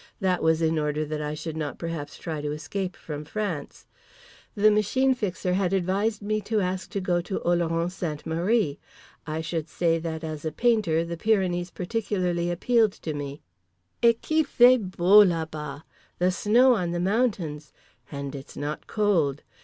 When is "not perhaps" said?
1.55-2.17